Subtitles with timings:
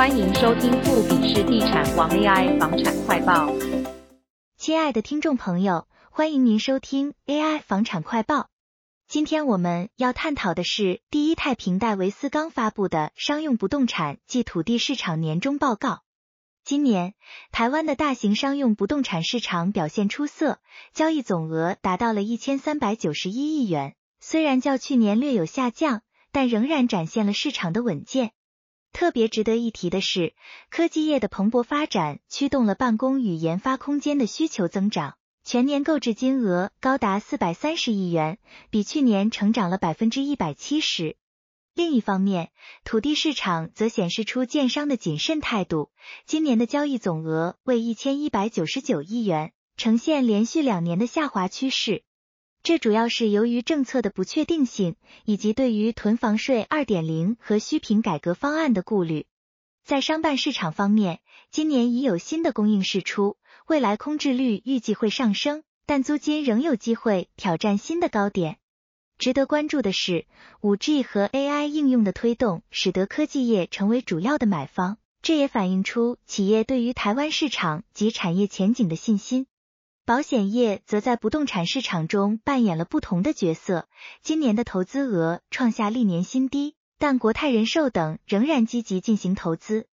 [0.00, 3.52] 欢迎收听富比士地产王 AI 房产快报。
[4.56, 8.48] 亲爱的听众朋友，欢迎您收听 AI 房产快报。
[9.06, 16.00] 今天我们要探讨的是第一太平戴维斯刚发布的商用不动产暨土地市场年终报告。
[16.64, 17.12] 今年，
[17.52, 20.60] 台湾的大型商用不动产市场表现出色，
[20.94, 26.00] 交易总额达到了一千三百九十一亿元，虽然较去年略有下降，
[26.32, 28.32] 但仍然展现了市场的稳健。
[28.92, 30.34] 特别值得一提的是，
[30.70, 38.38] 科技业的蓬勃发展驱动了办公与研发空间的需求增长，全年购置金额高达四百三十亿元，
[38.70, 41.16] 比去年成长了百分之一百七十。
[41.72, 42.50] 另一方面，
[42.84, 45.90] 土地市场则显示出建商的谨慎态度。
[46.26, 52.02] 今年的交易总额为一千一百九十九亿元，呈现连续两年的下滑趋势。
[52.62, 59.26] 这主要是由于政策的不确定性，以及对于囤房税二点零和虚坪改革方案的顾虑。
[59.82, 68.58] 在商办市场方面，今年已有新的供应释出，未来空置率预计会上升，但租金仍有机会挑战新的高点。
[69.16, 70.26] 值得关注的是
[70.60, 79.46] ，5G 和 AI 应用的推动，使得科技业成为主要的买方，这也反映出企业对于台湾市场及产业前景的信心。
[80.04, 83.88] 保险业则在不动产市场中扮演了不同的角色，
[84.22, 89.86] 今年的投资额创下历年新低，但国泰人寿等仍然积极进行投资。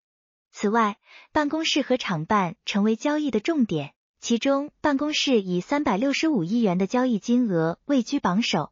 [0.51, 0.97] 此外，
[1.31, 8.71] 办公室和厂办成为交易的重点，其中办公室以三百六十五亿元的交易金额位居榜首。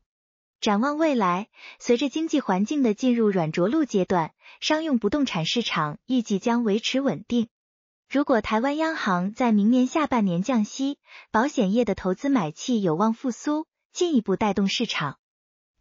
[0.61, 7.49] 展望未来，随着经济环境的进入软着陆阶段，商用不动产市场预计将维持稳定。
[8.15, 10.99] 如果台湾央行在明年下半年降息，
[11.31, 15.17] 保险业的投资买气有望复苏，进一步带动市场。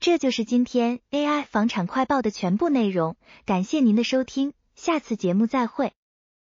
[0.00, 5.92] 这就是今天 AI 房产快报的全部内容，感谢您的收听，下次节目再会。